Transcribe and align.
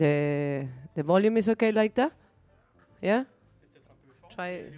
the 0.00 0.66
the 0.96 1.02
volume 1.04 1.36
is 1.36 1.48
okay 1.52 1.70
like 1.72 1.94
that? 1.94 2.12
Yeah? 3.04 3.24
Try. 4.32 4.72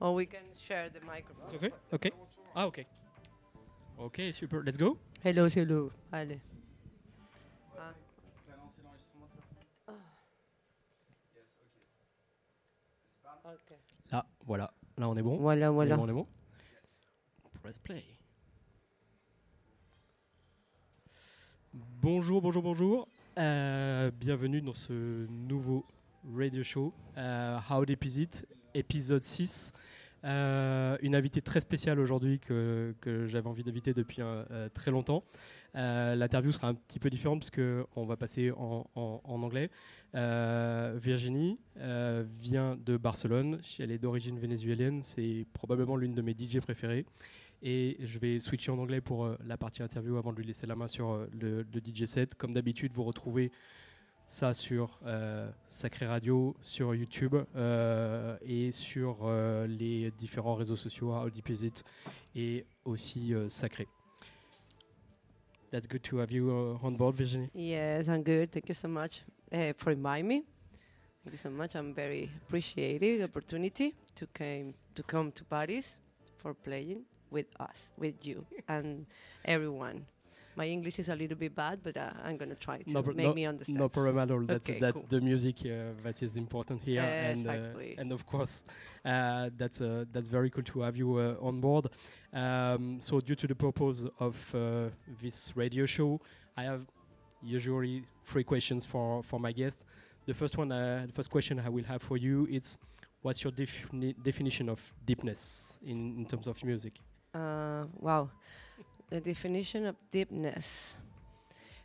Or 0.00 0.14
we 0.14 0.26
can 0.26 0.46
share 0.54 0.88
the 0.88 1.02
microphone. 1.02 1.50
It's 1.50 1.54
okay? 1.58 1.72
Okay. 1.92 2.12
Ah, 2.54 2.66
okay. 2.70 2.86
Okay, 3.98 4.32
super. 4.32 4.62
Let's 4.62 4.78
go. 4.78 4.98
Hello, 5.22 5.48
hello. 5.48 5.90
Allez. 6.12 6.40
Ok. 13.44 13.76
Là, 14.10 14.24
voilà. 14.46 14.72
Là, 14.96 15.08
on 15.08 15.16
est 15.16 15.22
bon. 15.22 15.36
Voilà, 15.36 15.70
voilà. 15.70 15.98
on 15.98 16.08
est 16.08 16.12
bon. 16.12 16.26
Press 17.62 17.78
play. 17.78 18.04
Bonjour, 21.72 22.40
bonjour, 22.40 22.62
bonjour. 22.62 23.08
Euh, 23.38 24.10
bienvenue 24.18 24.60
dans 24.60 24.74
ce 24.74 25.26
nouveau 25.28 25.84
radio 26.36 26.62
show. 26.62 26.92
Euh, 27.18 27.58
How 27.70 27.84
Deep 27.84 28.04
Is 28.04 28.20
It, 28.22 28.46
épisode 28.74 29.24
6. 29.24 29.72
Euh, 30.24 30.96
une 31.02 31.14
invitée 31.14 31.42
très 31.42 31.60
spéciale 31.60 31.98
aujourd'hui 32.00 32.38
que, 32.38 32.94
que 33.00 33.26
j'avais 33.26 33.48
envie 33.48 33.62
d'inviter 33.62 33.92
depuis 33.92 34.18
euh, 34.22 34.68
très 34.72 34.90
longtemps. 34.90 35.24
L'interview 35.74 36.52
sera 36.52 36.68
un 36.68 36.74
petit 36.74 37.00
peu 37.00 37.10
différente 37.10 37.40
puisque 37.40 37.60
on 37.96 38.04
va 38.06 38.16
passer 38.16 38.52
en, 38.52 38.86
en- 38.94 39.20
en 39.24 39.42
anglais. 39.42 39.70
Virginie 40.14 41.58
vient 41.76 42.76
de 42.86 42.96
Barcelone. 42.96 43.58
Elle 43.80 43.90
est 43.90 43.98
d'origine 43.98 44.38
vénézuélienne. 44.38 45.02
C'est 45.02 45.44
probablement 45.52 45.96
l'une 45.96 46.14
de 46.14 46.22
mes 46.22 46.32
DJ 46.38 46.60
préférées. 46.60 47.04
Et 47.66 47.96
je 48.00 48.18
vais 48.18 48.38
switcher 48.40 48.70
en 48.72 48.78
anglais 48.78 49.00
pour 49.00 49.24
euh, 49.24 49.38
la 49.46 49.56
partie 49.56 49.82
interview 49.82 50.18
avant 50.18 50.32
de 50.32 50.36
lui 50.36 50.46
laisser 50.46 50.66
la 50.66 50.76
main 50.76 50.86
sur 50.86 51.12
euh, 51.12 51.26
le, 51.32 51.62
le 51.62 51.80
DJ 51.80 52.04
set. 52.04 52.34
Comme 52.34 52.52
d'habitude, 52.52 52.92
vous 52.92 53.04
retrouvez 53.04 53.50
ça 54.26 54.52
sur 54.52 54.98
euh, 55.06 55.50
Sacré 55.66 56.06
Radio, 56.06 56.54
sur 56.60 56.94
YouTube 56.94 57.36
euh, 57.56 58.36
et 58.42 58.70
sur 58.70 59.20
euh, 59.22 59.66
les 59.66 60.10
différents 60.10 60.54
réseaux 60.54 60.76
sociaux, 60.76 61.14
How 61.14 61.30
Deep 61.30 61.48
Is 61.48 61.66
It 61.66 61.84
et 62.34 62.66
aussi 62.84 63.32
euh, 63.34 63.48
Sacré. 63.48 63.88
That's 65.70 65.88
good 65.88 66.02
to 66.02 66.18
have 66.20 66.30
you 66.30 66.50
uh, 66.50 66.78
on 66.82 66.92
board, 66.92 67.16
Virginie. 67.16 67.48
Yes, 67.54 68.08
I'm 68.08 68.22
good. 68.22 68.50
Thank 68.50 68.68
you 68.68 68.74
so 68.74 68.88
much 68.88 69.24
uh, 69.52 69.72
for 69.76 69.90
inviting 69.92 70.28
me. 70.28 70.44
Thank 71.24 71.32
you 71.32 71.38
so 71.38 71.50
much. 71.50 71.74
I'm 71.74 71.94
very 71.94 72.30
appreciative 72.46 73.18
the 73.18 73.24
opportunity 73.24 73.94
to 74.16 74.26
came 74.26 74.74
to 74.94 75.02
come 75.02 75.32
to 75.32 75.44
Paris 75.44 75.98
for 76.36 76.54
playing 76.54 77.04
with 77.34 77.46
us, 77.68 77.78
with 77.98 78.14
you, 78.28 78.38
and 78.68 79.06
everyone. 79.44 80.06
My 80.56 80.66
English 80.76 81.00
is 81.00 81.08
a 81.08 81.16
little 81.22 81.36
bit 81.44 81.52
bad, 81.54 81.76
but 81.82 81.96
uh, 81.96 82.10
I'm 82.26 82.36
gonna 82.36 82.54
try 82.66 82.76
to 82.82 82.92
No 82.92 83.02
make 83.02 83.26
no- 83.26 83.34
me 83.34 83.44
understand. 83.52 83.78
No 83.78 83.88
problem 83.88 84.18
at 84.24 84.30
all. 84.30 84.44
That's 84.46 84.70
Okay, 84.70 84.78
that's 84.84 85.00
cool. 85.00 85.08
the 85.14 85.20
music 85.20 85.56
uh, 85.66 86.00
that 86.04 86.22
is 86.22 86.36
important 86.36 86.78
here, 86.90 87.02
and 87.30 87.42
uh, 87.48 88.00
and 88.00 88.12
of 88.12 88.22
course, 88.32 88.54
uh, 89.04 89.50
that's 89.60 89.80
uh, 89.80 90.04
that's 90.14 90.28
very 90.38 90.50
cool 90.54 90.62
to 90.72 90.76
have 90.86 90.96
you 90.96 91.08
uh, 91.18 91.48
on 91.48 91.60
board. 91.60 91.86
Um, 92.32 93.00
so, 93.00 93.20
due 93.20 93.34
to 93.42 93.46
the 93.52 93.54
purpose 93.66 94.06
of 94.20 94.34
uh, 94.54 94.60
this 95.22 95.38
radio 95.56 95.86
show, 95.86 96.20
I 96.56 96.62
have 96.70 96.82
usually 97.42 98.04
three 98.24 98.44
questions 98.44 98.86
for 98.86 99.22
for 99.24 99.40
my 99.40 99.52
guests. 99.52 99.84
The 100.26 100.34
first 100.34 100.56
one, 100.56 100.70
uh, 100.72 101.04
the 101.06 101.12
first 101.12 101.30
question 101.30 101.58
I 101.58 101.68
will 101.68 101.84
have 101.92 102.00
for 102.00 102.16
you, 102.16 102.46
is 102.48 102.78
what's 103.22 103.42
your 103.44 103.52
defini- 103.52 104.14
definition 104.22 104.68
of 104.68 104.80
deepness 105.04 105.78
in, 105.84 105.98
in 106.18 106.26
terms 106.26 106.46
of 106.46 106.62
music? 106.64 106.94
Uh, 107.34 107.84
wow, 108.00 108.30
the 109.10 109.20
definition 109.20 109.86
of 109.86 109.96
deepness, 110.10 110.94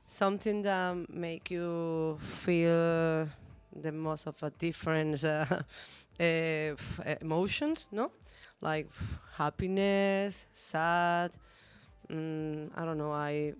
something 0.07 0.61
that 0.63 0.95
make 1.09 1.51
you 1.51 2.17
feel 2.43 3.27
the 3.75 3.91
most 3.91 4.27
of 4.27 4.35
a 4.43 4.49
different 4.51 5.23
uh, 5.23 5.45
uh, 6.19 6.23
uh, 6.23 6.75
emotions, 7.21 7.87
no? 7.91 8.11
Like 8.61 8.89
happiness, 9.37 10.45
sad. 10.53 11.31
Mm, 12.11 12.71
I 12.75 12.85
don't 12.85 12.97
know. 12.97 13.11
I 13.11 13.53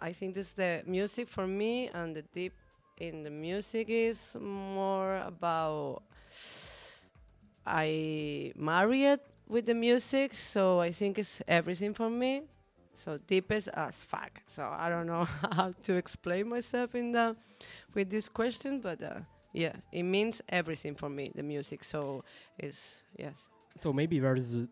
I 0.00 0.12
think 0.12 0.34
this 0.34 0.50
the 0.52 0.82
music 0.86 1.28
for 1.28 1.46
me, 1.46 1.88
and 1.94 2.16
the 2.16 2.22
deep 2.34 2.54
in 2.98 3.22
the 3.24 3.30
music 3.30 3.88
is 3.90 4.34
more 4.40 5.18
about 5.18 6.02
I 7.66 8.52
married 8.56 9.20
with 9.48 9.66
the 9.66 9.74
music, 9.74 10.34
so 10.34 10.80
I 10.80 10.92
think 10.92 11.18
it's 11.18 11.42
everything 11.48 11.94
for 11.94 12.10
me. 12.10 12.42
So 12.94 13.18
deepest 13.26 13.68
as 13.68 13.94
fuck. 13.96 14.40
So 14.46 14.62
I 14.64 14.88
don't 14.88 15.06
know 15.06 15.24
how 15.52 15.72
to 15.84 15.94
explain 15.94 16.48
myself 16.48 16.94
in 16.94 17.12
the 17.12 17.36
with 17.94 18.10
this 18.10 18.28
question, 18.28 18.80
but 18.80 19.02
uh, 19.02 19.20
yeah, 19.52 19.72
it 19.92 20.02
means 20.02 20.42
everything 20.48 20.94
for 20.94 21.08
me. 21.08 21.30
The 21.34 21.42
music. 21.42 21.84
So 21.84 22.24
it's 22.58 23.02
yes. 23.16 23.34
So 23.76 23.92
maybe 23.92 24.18
there 24.18 24.34
is 24.34 24.56
a, 24.56 24.68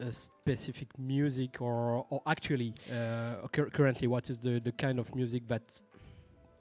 a 0.00 0.12
specific 0.12 0.88
music, 0.98 1.62
or, 1.62 2.04
or 2.10 2.20
actually, 2.26 2.74
uh, 2.92 3.46
cur- 3.48 3.70
currently, 3.70 4.06
what 4.08 4.28
is 4.28 4.38
the, 4.38 4.60
the 4.60 4.72
kind 4.72 4.98
of 4.98 5.14
music 5.14 5.48
that 5.48 5.62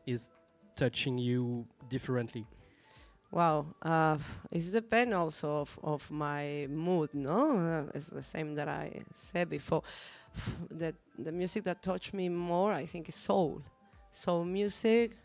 is 0.08 0.32
touching 0.76 1.18
you 1.18 1.66
differently? 1.90 2.46
Wow, 3.32 3.66
uh, 3.82 4.18
it 4.52 4.72
depends 4.72 5.16
also 5.16 5.62
of, 5.62 5.80
of 5.84 6.12
my 6.12 6.68
mood, 6.70 7.12
no? 7.14 7.86
Uh, 7.88 7.92
it's 7.98 8.10
the 8.10 8.24
same 8.24 8.56
that 8.56 8.68
I 8.68 9.02
said 9.32 9.50
before. 9.50 9.84
that 10.72 10.96
the 11.18 11.32
music 11.32 11.64
that 11.64 11.82
touched 11.82 12.14
me 12.14 12.28
more, 12.28 12.74
I 12.74 12.86
think, 12.86 13.08
is 13.08 13.16
soul. 13.16 13.62
Soul 14.12 14.44
music, 14.44 15.18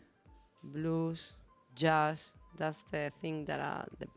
blues, 0.63 1.35
jazz. 1.75 2.33
That's 2.55 2.81
the 2.91 3.11
thing 3.21 3.43
that 3.45 3.59
uh, 3.59 3.83
that 3.99 4.09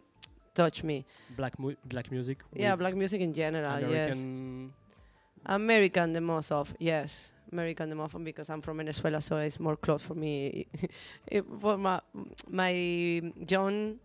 touch 0.54 0.84
me. 0.84 1.04
Black 1.36 1.58
mu- 1.58 1.74
black 1.84 2.10
music. 2.12 2.38
yeah, 2.54 2.76
black 2.76 2.94
music 2.94 3.20
in 3.20 3.32
general. 3.34 3.80
Yes, 3.80 3.90
American. 3.90 4.72
American 5.46 6.12
the 6.12 6.20
most 6.20 6.52
of 6.52 6.72
yes. 6.78 7.32
American 7.52 7.90
the 7.90 7.96
of 8.00 8.24
because 8.24 8.48
I'm 8.50 8.60
from 8.62 8.76
Venezuela, 8.78 9.20
so 9.20 9.36
it's 9.36 9.58
more 9.60 9.76
close 9.76 10.02
for 10.02 10.14
me. 10.14 10.66
For 11.60 11.76
my 11.78 12.00
my 12.48 12.70
young 13.48 13.98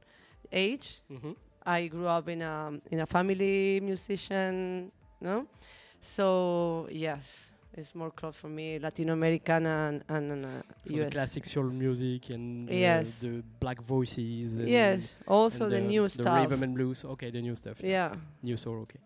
age, 0.52 1.02
Mhm. 1.12 1.36
I 1.66 1.88
grew 1.88 2.08
up 2.08 2.30
in 2.30 2.42
a 2.42 2.80
in 2.92 3.00
a 3.00 3.06
family 3.06 3.80
musician, 3.82 4.92
no. 5.22 5.48
So 6.02 6.88
yes, 6.92 7.52
it's 7.74 7.96
more 7.96 8.12
close 8.12 8.36
for 8.36 8.48
me, 8.50 8.80
Latin 8.80 9.10
American 9.10 9.66
and 9.66 10.04
and 10.08 10.46
uh, 10.46 10.50
So 10.84 10.94
the 10.94 11.02
US. 11.06 11.12
classic 11.12 11.46
soul 11.46 11.70
music 11.72 12.30
and 12.30 12.68
the, 12.70 12.76
Yes. 12.76 13.20
the 13.22 13.44
black 13.60 13.82
voices. 13.82 14.58
And 14.60 14.70
Yes, 14.70 15.16
also 15.28 15.64
and 15.66 15.74
the, 15.74 15.82
new 15.82 16.04
the 16.04 16.10
stuff. 16.10 16.42
rhythm 16.42 16.64
and 16.64 16.74
blues. 16.76 17.04
Okay, 17.06 17.32
the 17.32 17.42
new 17.42 17.56
stuff. 17.56 17.78
Yeah. 17.82 18.16
New 18.44 18.58
soul. 18.58 18.82
Okay. 18.84 19.00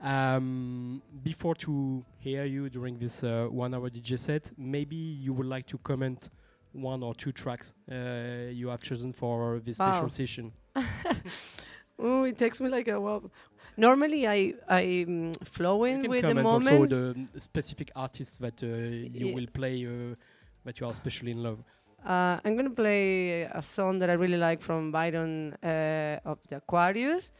Um, 0.00 1.02
before 1.24 1.54
to 1.56 2.04
hear 2.18 2.44
you 2.44 2.68
during 2.68 2.98
this 2.98 3.24
uh, 3.24 3.46
one-hour 3.50 3.88
DJ 3.90 4.18
set, 4.18 4.52
maybe 4.58 4.94
you 4.96 5.32
would 5.32 5.46
like 5.46 5.66
to 5.66 5.78
comment 5.78 6.28
one 6.72 7.02
or 7.02 7.14
two 7.14 7.32
tracks 7.32 7.72
uh, 7.90 7.94
you 8.52 8.68
have 8.68 8.82
chosen 8.82 9.12
for 9.12 9.60
this 9.64 9.78
Wow. 9.78 9.92
special 9.92 10.08
session. 10.08 10.52
Oh, 11.98 12.24
it 12.24 12.36
takes 12.36 12.60
me 12.60 12.68
like 12.68 12.88
a 12.88 13.00
while. 13.00 13.30
Normally, 13.78 14.26
I 14.28 14.52
I'm 14.68 15.32
flowing 15.44 15.96
you 15.96 16.02
can 16.02 16.10
with 16.10 16.20
the 16.22 16.28
comment 16.28 16.44
moment. 16.44 16.68
also 16.68 16.86
the 16.86 17.10
um, 17.12 17.28
specific 17.38 17.90
artists 17.96 18.36
that 18.36 18.62
uh, 18.62 18.66
you 18.66 19.28
Ye- 19.28 19.34
will 19.34 19.46
play 19.46 19.86
uh, 19.86 20.14
that 20.66 20.78
you 20.78 20.86
are 20.86 20.90
especially 20.90 21.30
in 21.30 21.42
love. 21.42 21.58
Uh, 22.04 22.38
I'm 22.44 22.54
gonna 22.54 22.68
play 22.68 23.42
a 23.44 23.62
song 23.62 23.98
that 24.00 24.10
I 24.10 24.12
really 24.12 24.36
like 24.36 24.60
from 24.60 24.92
Byron 24.92 25.54
uh, 25.62 26.18
of 26.26 26.38
the 26.50 26.56
Aquarius. 26.58 27.32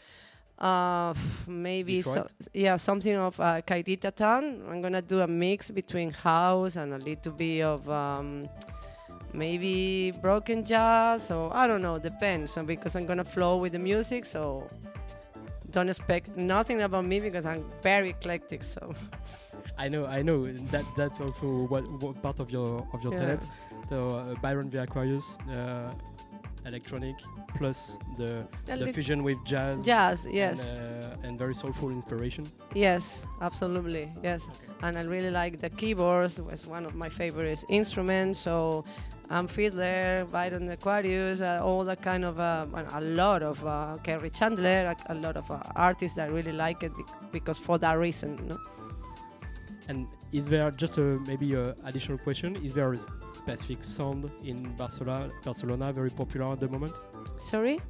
Uh, 0.59 1.13
maybe 1.47 2.01
so, 2.01 2.27
yeah, 2.55 2.77
something 2.77 3.15
of 3.15 3.39
uh, 3.39 3.61
Kaidi 3.61 4.01
Tatham. 4.01 4.63
I'm 4.71 4.81
gonna 4.81 5.03
do 5.03 5.21
a 5.21 5.27
mix 5.27 5.71
between 5.71 6.11
house 6.11 6.77
and 6.77 6.95
a 6.95 6.99
little 6.99 7.33
bit 7.33 7.61
of 7.63 7.87
um, 7.91 8.49
maybe 9.35 10.13
broken 10.23 10.65
jazz. 10.65 11.27
So 11.27 11.51
I 11.53 11.67
don't 11.67 11.83
know, 11.83 11.99
depends. 11.99 12.53
So 12.53 12.63
because 12.63 12.97
I'm 12.97 13.05
gonna 13.07 13.25
flow 13.25 13.59
with 13.59 13.73
the 13.73 13.79
music, 13.79 14.25
so 14.25 14.67
don't 15.73 15.91
expect 15.91 16.35
nothing 16.37 16.81
about 16.81 17.05
me 17.05 17.21
because 17.21 17.45
I'm 17.45 17.65
very 17.83 18.11
eclectic. 18.11 18.65
So 18.65 18.95
I 19.79 19.89
know, 19.89 20.07
I 20.07 20.23
know 20.23 20.47
that 20.73 20.85
that's 20.97 21.21
also 21.21 21.67
what, 21.67 21.85
what 22.01 22.23
part 22.23 22.41
of 22.41 22.51
your 22.51 22.87
of 22.95 23.03
your 23.03 23.13
Yeah. 23.13 23.19
talent. 23.19 23.47
So 23.91 24.17
uh, 24.17 24.35
Byron 24.41 24.71
the 24.71 24.83
Aquarius, 24.85 25.37
uh, 25.51 25.93
electronic 26.67 27.17
plus 27.57 27.99
the 28.17 28.47
the 28.67 28.93
fusion 28.93 29.23
with 29.23 29.39
jazz, 29.45 29.87
jazz, 29.87 30.27
yes. 30.29 30.61
and, 30.61 31.05
uh, 31.05 31.27
and 31.27 31.39
very 31.39 31.55
soulful 31.55 31.91
inspiration. 31.91 32.47
Yes, 32.75 33.25
absolutely. 33.41 34.13
Yes. 34.23 34.47
And 34.83 34.99
I 34.99 35.03
really 35.03 35.31
like 35.31 35.61
the 35.61 35.71
keyboards. 35.71 36.41
was 36.41 36.67
one 36.67 36.85
of 36.85 36.95
my 36.95 37.09
favorite 37.09 37.65
instruments. 37.69 38.39
So 38.39 38.85
Amp 39.31 39.51
Fiddler, 39.51 40.27
Byron 40.31 40.69
Aquarius, 40.71 41.41
uh, 41.41 41.61
all 41.63 41.85
that 41.85 42.03
kind 42.03 42.25
of, 42.25 42.39
uh, 42.39 42.67
a 42.93 43.01
lot 43.01 43.43
of 43.43 43.65
uh, 43.65 43.97
Kerri 44.05 44.31
Chandler, 44.33 44.95
a, 45.09 45.13
a 45.13 45.15
lot 45.15 45.37
of 45.37 45.51
uh, 45.51 45.61
artists 45.75 46.17
that 46.17 46.31
really 46.31 46.53
like 46.53 46.83
it 46.83 46.93
because 47.33 47.59
for 47.59 47.79
that 47.79 47.99
reason. 47.99 48.39
No? 48.47 48.59
And 49.89 50.07
is 50.33 50.47
there 50.47 50.71
just 50.71 50.99
a 50.99 51.03
maybe 51.27 51.55
a 51.55 51.75
additional 51.85 52.19
question? 52.19 52.57
Is 52.57 52.73
there 52.73 52.93
a 52.93 52.99
specific 53.33 53.83
sound 53.85 54.31
in 54.45 54.75
Barcelona, 54.77 55.31
Barcelona 55.45 55.93
very 55.93 56.11
popular 56.11 56.53
at 56.53 56.61
the 56.61 56.69
moment? 56.69 56.93
Sorry? 57.39 57.81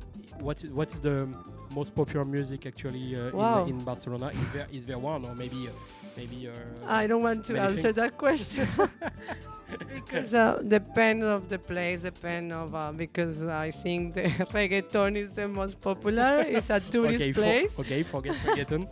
What 0.40 0.62
is, 0.62 0.70
what 0.70 0.92
is 0.92 1.00
the 1.00 1.28
most 1.74 1.94
popular 1.94 2.24
music 2.24 2.66
actually 2.66 3.16
uh, 3.16 3.30
Wow. 3.36 3.64
in, 3.64 3.70
in 3.70 3.78
Barcelona? 3.84 4.28
Is 4.28 4.48
there 4.50 4.66
is 4.72 4.84
there 4.86 4.98
one 4.98 5.24
or 5.24 5.34
maybe 5.34 5.68
uh, 5.68 5.72
maybe? 6.16 6.48
Uh, 6.48 6.52
I 6.86 7.06
don't 7.06 7.22
want 7.22 7.44
to 7.46 7.56
answer 7.58 7.82
things. 7.92 7.96
that 7.96 8.18
question 8.18 8.68
because 9.94 10.34
uh, 10.34 10.62
depend 10.68 11.22
of 11.24 11.48
the 11.48 11.58
place, 11.58 12.02
depend 12.02 12.52
of 12.52 12.74
uh, 12.74 12.92
because 12.92 13.44
I 13.46 13.70
think 13.70 14.14
the 14.14 14.22
reggaeton 14.54 15.16
is 15.16 15.32
the 15.32 15.48
most 15.48 15.80
popular. 15.80 16.40
it's 16.46 16.70
a 16.70 16.80
tourist 16.92 17.22
okay, 17.22 17.32
for- 17.32 17.40
place. 17.40 17.78
okay, 17.78 18.02
forget 18.02 18.34
reggaeton. 18.44 18.86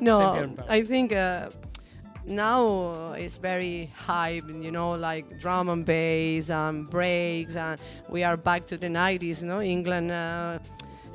No, 0.00 0.18
Same 0.18 0.34
here 0.34 0.44
in 0.44 0.54
Paris. 0.54 0.70
I 0.70 0.82
think 0.82 1.12
uh, 1.12 1.48
now 2.24 2.66
uh, 2.66 3.12
it's 3.12 3.38
very 3.38 3.90
hype. 3.96 4.48
You 4.48 4.70
know, 4.70 4.92
like 4.92 5.38
drum 5.40 5.68
and 5.68 5.84
bass 5.84 6.50
and 6.50 6.88
breaks, 6.88 7.56
and 7.56 7.80
we 8.08 8.22
are 8.22 8.36
back 8.36 8.66
to 8.68 8.76
the 8.76 8.88
90s. 8.88 9.40
You 9.40 9.46
know, 9.48 9.60
England. 9.60 10.10
Uh, 10.10 10.58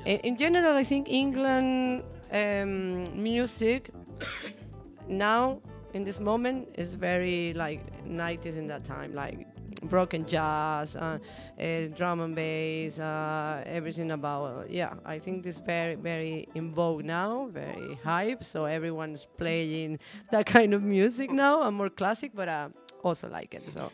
in, 0.06 0.20
in 0.20 0.38
general, 0.38 0.76
I 0.76 0.84
think 0.84 1.10
England 1.10 2.04
um, 2.32 3.06
music 3.14 3.90
now 5.08 5.62
in 5.94 6.04
this 6.04 6.20
moment 6.20 6.68
is 6.76 6.96
very 6.96 7.54
like 7.54 7.82
90s 8.06 8.58
in 8.58 8.68
that 8.68 8.84
time, 8.84 9.14
like 9.14 9.48
broken 9.88 10.26
jazz, 10.26 10.96
uh, 10.96 11.20
uh, 11.60 11.88
drum 11.96 12.22
and 12.22 12.36
bass, 12.36 13.00
uh, 13.00 13.64
everything 13.66 14.12
about. 14.12 14.70
yeah, 14.70 14.94
I 15.06 15.20
think 15.20 15.44
this 15.44 15.60
very 15.60 15.96
very 15.96 16.48
in 16.56 16.74
vogue 16.74 17.04
now, 17.04 17.48
very 17.52 18.00
hype. 18.04 18.44
So 18.44 18.66
everyone's 18.66 19.26
playing 19.38 20.00
that 20.32 20.46
kind 20.58 20.74
of 20.74 20.84
music 20.84 21.32
now, 21.32 21.64
and 21.64 21.76
more 21.76 21.90
classic, 21.90 22.32
but 22.34 22.50
I 22.50 22.68
also 23.04 23.30
like 23.30 23.54
it. 23.54 23.64
So 23.72 23.92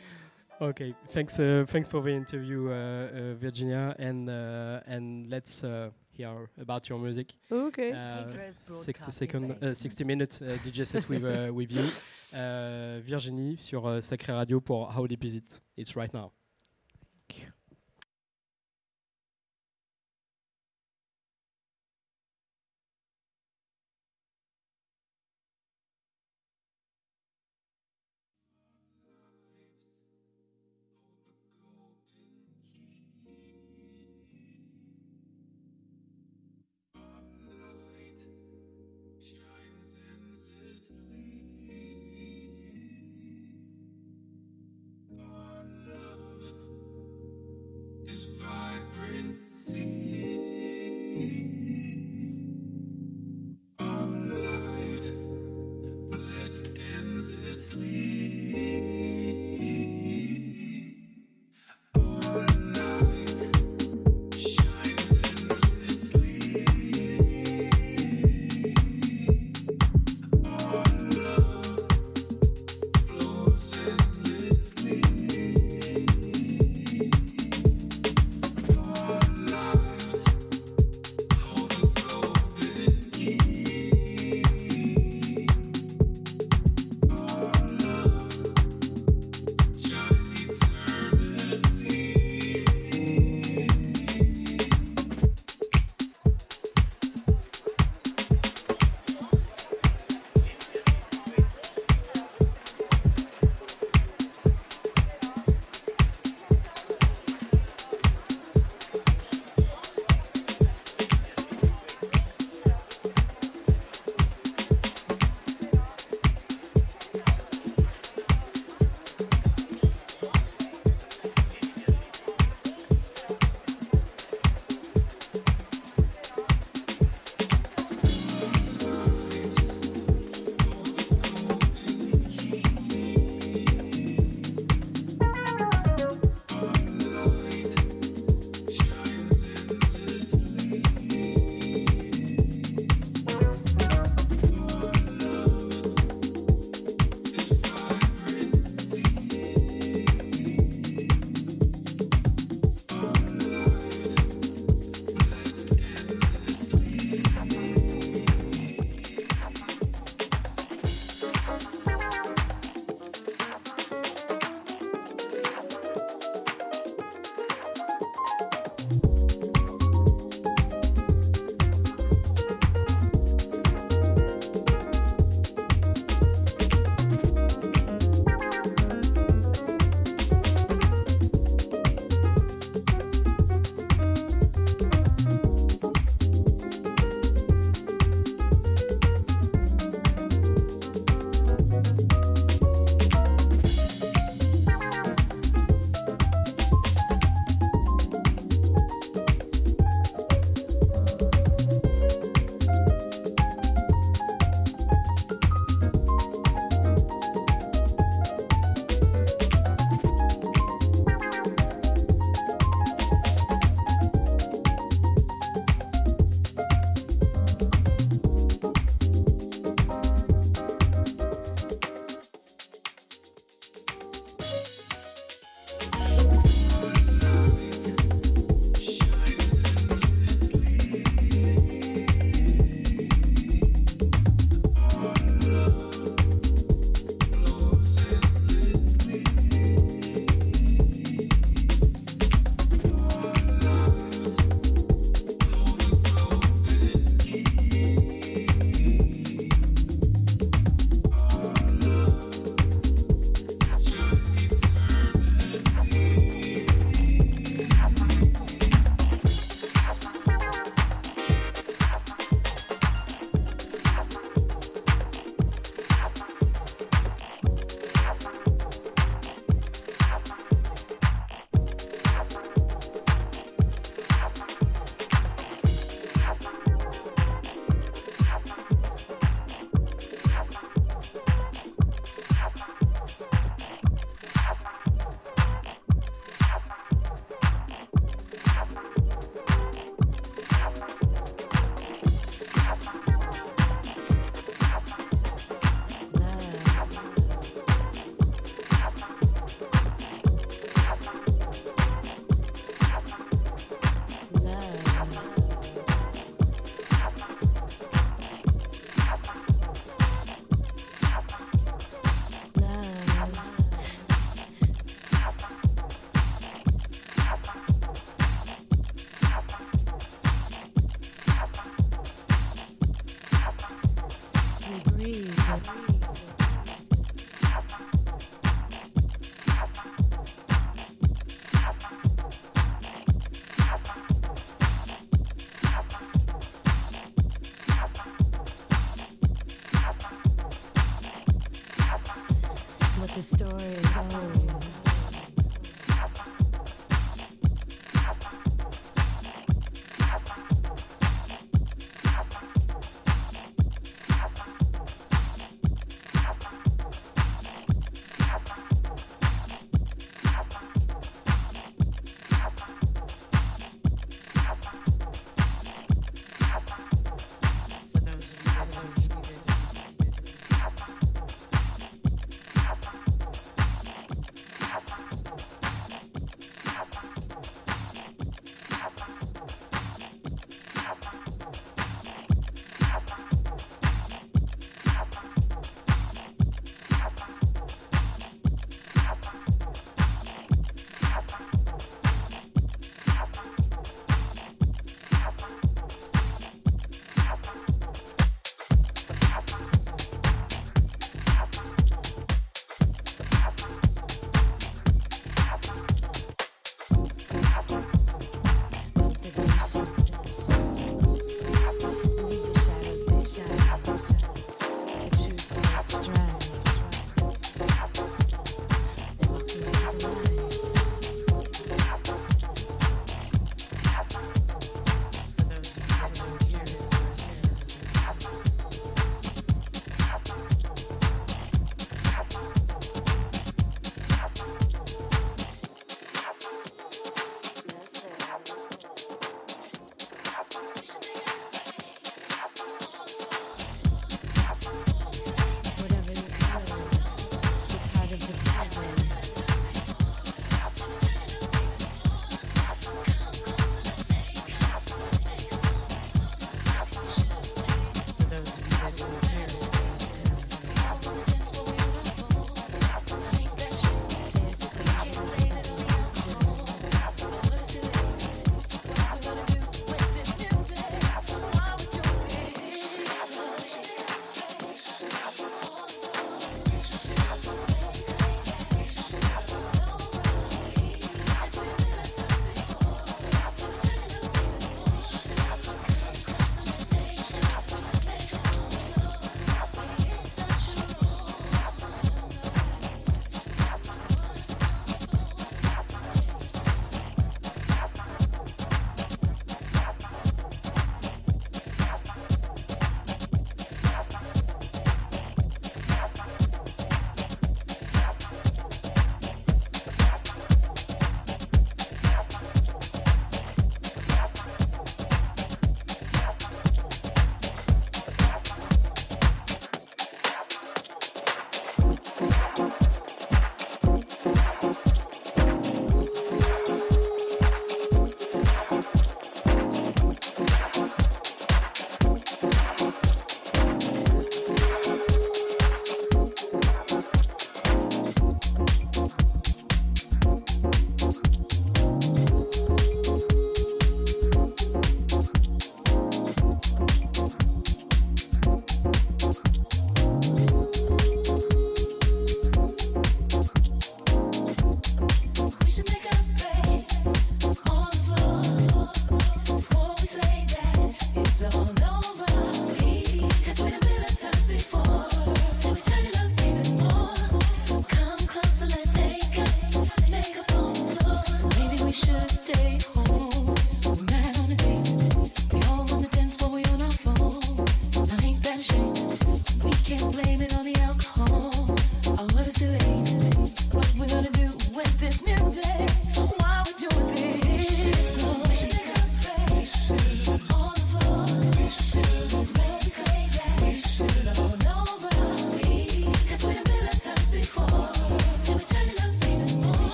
Okay, 0.61 0.93
thanks. 1.09 1.39
Uh, 1.39 1.65
thanks 1.67 1.87
for 1.87 2.03
the 2.03 2.11
interview, 2.11 2.69
uh, 2.69 2.73
uh, 2.73 3.33
Virginia, 3.33 3.95
and 3.97 4.29
uh, 4.29 4.81
and 4.85 5.27
let's 5.27 5.63
hear 6.11 6.49
about 6.59 6.87
your 6.89 6.99
music. 6.99 7.33
okay. 7.51 7.91
Uh, 7.91 8.23
Pedro's 8.25 8.57
60 8.57 9.03
broadcasting 9.03 9.57
uh, 9.61 9.73
60 9.73 10.03
minutes 10.03 10.41
uh, 10.41 10.57
DJ 10.63 10.85
set 10.85 11.07
with 11.09 11.23
uh, 11.23 11.53
with 11.53 11.71
you, 11.71 11.89
uh, 12.33 12.99
Virginie 13.01 13.57
sur 13.57 13.85
uh, 13.85 14.01
Sacré 14.01 14.33
Radio 14.33 14.59
pour 14.59 14.91
How 14.95 15.07
Deep 15.07 15.23
Is 15.23 15.35
It. 15.35 15.61
It's 15.77 15.95
right 15.95 16.13
now. 16.13 16.31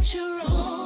I 0.00 0.79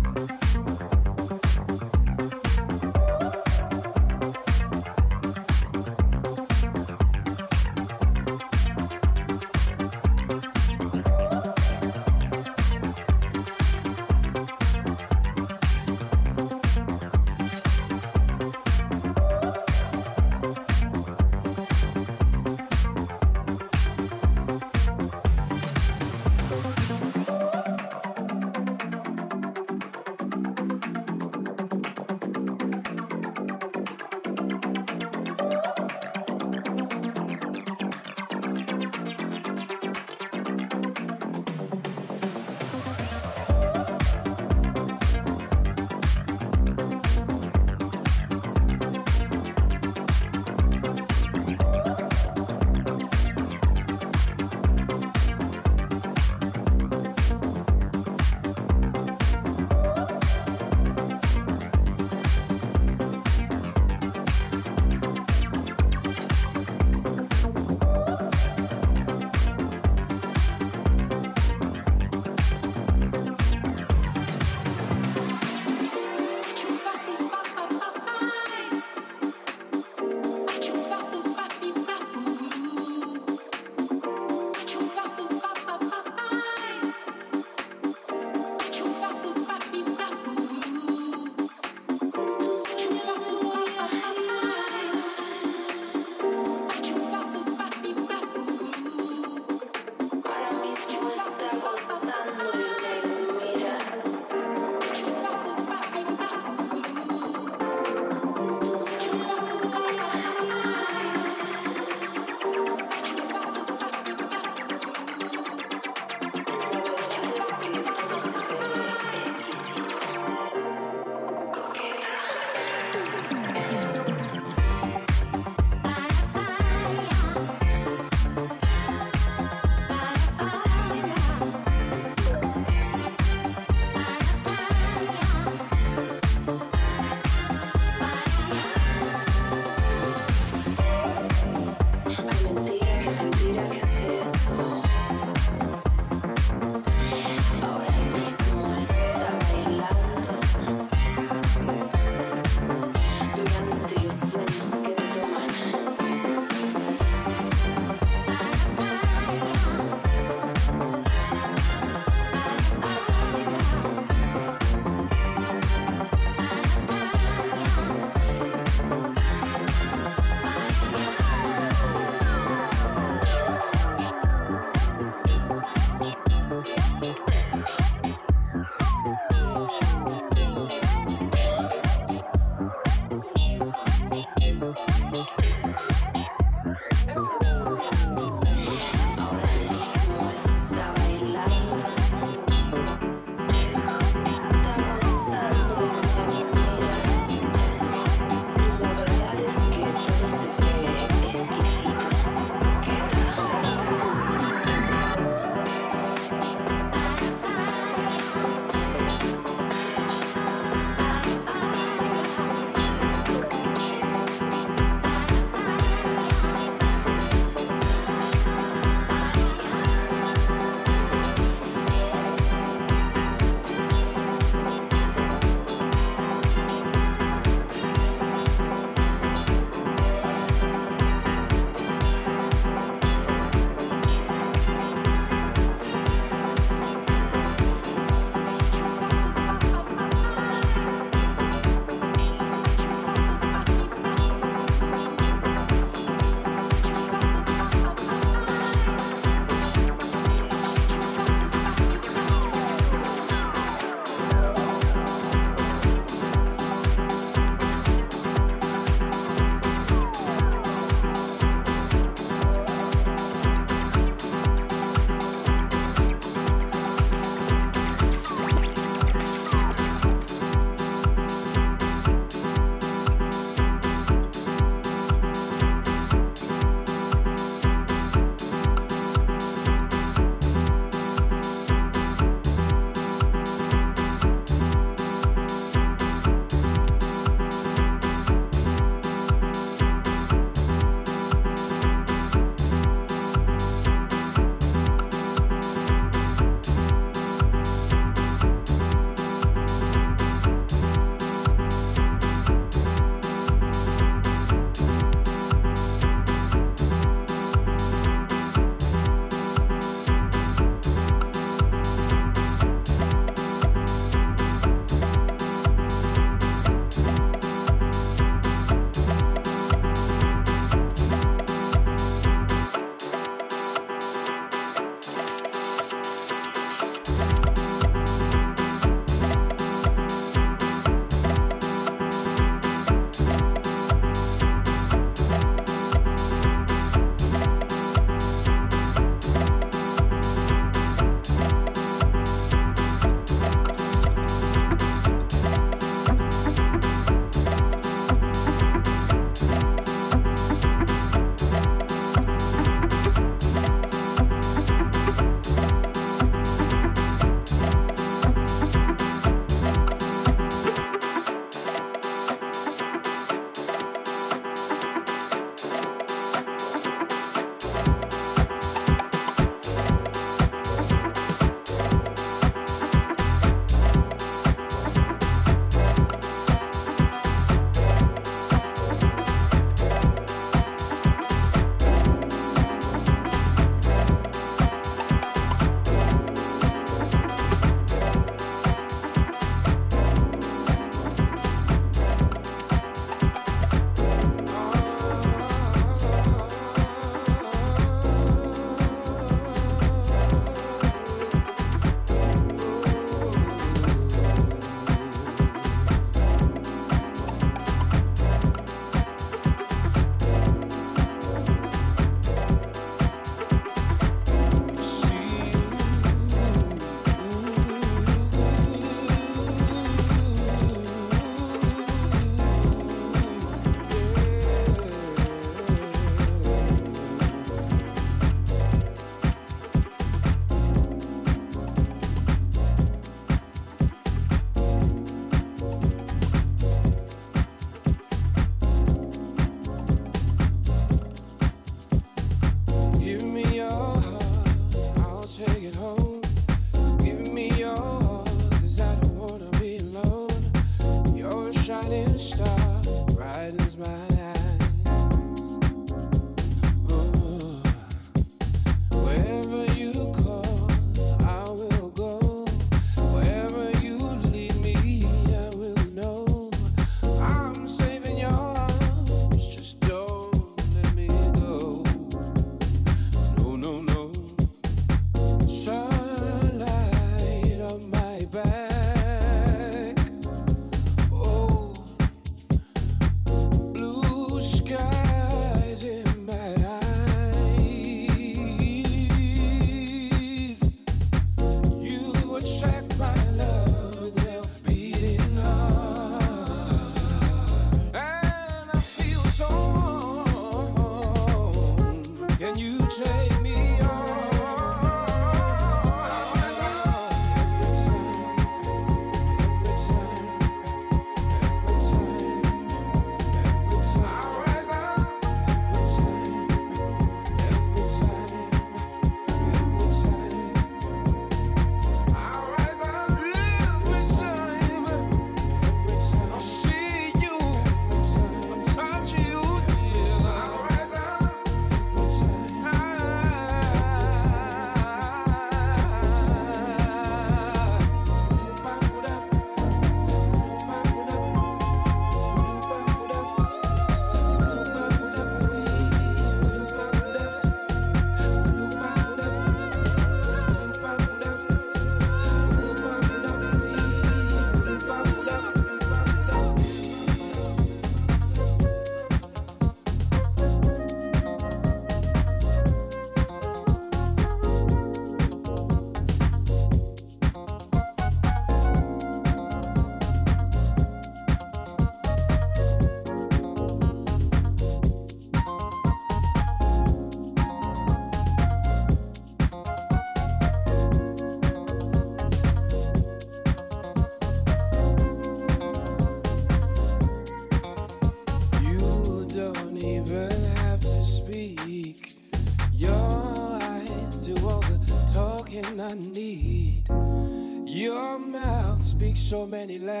so 599.31 599.47
many 599.47 599.79
languages, 599.79 600.00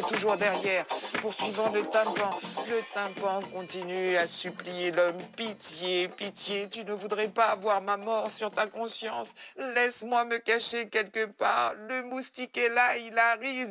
toujours 0.00 0.36
derrière, 0.36 0.86
poursuivant 1.20 1.70
le 1.70 1.82
tympan. 1.82 2.30
Le 2.68 2.80
tympan 2.94 3.42
continue 3.52 4.16
à 4.16 4.26
supplier 4.26 4.90
l'homme. 4.90 5.20
Pitié, 5.36 6.08
pitié, 6.08 6.68
tu 6.68 6.84
ne 6.84 6.92
voudrais 6.92 7.28
pas 7.28 7.50
avoir 7.50 7.82
ma 7.82 7.96
mort 7.98 8.30
sur 8.30 8.50
ta 8.50 8.66
conscience. 8.66 9.34
Laisse-moi 9.56 10.24
me 10.24 10.38
cacher 10.38 10.88
quelque 10.88 11.26
part. 11.26 11.74
Le 11.74 12.02
moustique 12.04 12.56
est 12.56 12.70
là, 12.70 12.96
il 12.96 13.18
arrive. 13.18 13.70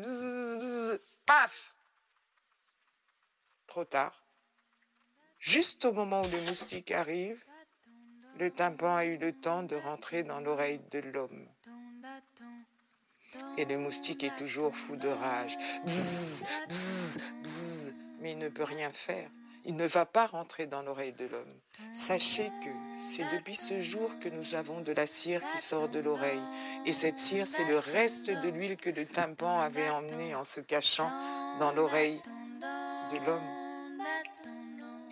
Paf 1.25 1.73
Trop 3.65 3.85
tard. 3.85 4.13
Juste 5.39 5.85
au 5.85 5.93
moment 5.93 6.21
où 6.21 6.27
le 6.27 6.41
moustique 6.41 6.91
arrive, 6.91 7.43
le 8.37 8.51
tympan 8.51 8.95
a 8.95 9.05
eu 9.05 9.17
le 9.17 9.33
temps 9.33 9.63
de 9.63 9.75
rentrer 9.75 10.23
dans 10.23 10.39
l'oreille 10.39 10.81
de 10.91 10.99
l'homme. 10.99 11.47
Et 13.57 13.65
le 13.65 13.77
moustique 13.77 14.23
est 14.23 14.35
toujours 14.35 14.75
fou 14.75 14.95
de 14.95 15.09
rage. 15.09 15.57
Bzzz, 15.85 16.45
bzzz, 16.67 17.19
bzzz. 17.43 17.95
Mais 18.19 18.33
il 18.33 18.37
ne 18.37 18.49
peut 18.49 18.63
rien 18.63 18.89
faire. 18.89 19.29
Il 19.63 19.75
ne 19.75 19.85
va 19.85 20.05
pas 20.05 20.25
rentrer 20.25 20.65
dans 20.65 20.81
l'oreille 20.81 21.13
de 21.13 21.25
l'homme. 21.25 21.53
Sachez 21.93 22.49
que 22.63 22.69
c'est 22.97 23.25
depuis 23.35 23.55
ce 23.55 23.81
jour 23.81 24.09
que 24.19 24.29
nous 24.29 24.55
avons 24.55 24.81
de 24.81 24.91
la 24.91 25.05
cire 25.05 25.41
qui 25.51 25.61
sort 25.61 25.87
de 25.87 25.99
l'oreille. 25.99 26.41
Et 26.85 26.93
cette 26.93 27.17
cire, 27.17 27.45
c'est 27.45 27.65
le 27.65 27.77
reste 27.77 28.29
de 28.29 28.49
l'huile 28.49 28.77
que 28.77 28.89
le 28.89 29.05
tympan 29.05 29.59
avait 29.59 29.89
emmené 29.89 30.33
en 30.33 30.43
se 30.43 30.61
cachant 30.61 31.11
dans 31.59 31.71
l'oreille 31.73 32.21
de 33.11 33.17
l'homme. 33.25 33.49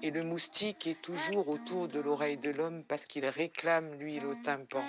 Et 0.02 0.12
le 0.12 0.24
moustique 0.24 0.88
est 0.88 1.02
toujours 1.02 1.50
autour 1.50 1.88
de 1.88 2.00
l'oreille 2.00 2.38
de 2.38 2.50
l'homme 2.50 2.84
parce 2.88 3.06
qu'il 3.06 3.26
réclame 3.26 3.94
l'huile 4.00 4.26
au 4.26 4.36
tympan. 4.36 4.84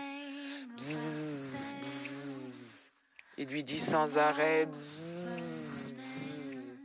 Il 3.43 3.49
lui 3.49 3.65
dit 3.65 3.79
sans 3.79 4.19
arrêt, 4.19 4.67
bzz, 4.67 5.95
bzz, 5.97 6.79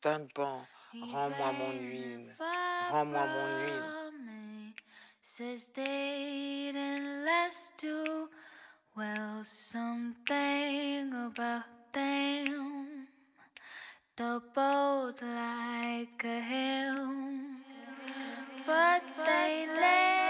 tympan, 0.00 0.66
rends-moi 0.92 1.52
mon 1.52 1.70
huile, 1.70 2.34
rends-moi 2.90 3.26
mon 3.26 3.46
huile. 3.62 3.84
Well, 8.96 9.44
something 9.44 11.12
about 11.14 11.62
them. 11.92 13.06
The 14.16 14.40
like 15.22 16.24
a 16.24 16.96
but 18.66 19.02
they 19.24 19.66
lay. 19.80 20.20